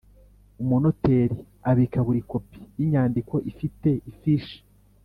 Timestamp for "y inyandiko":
2.79-3.33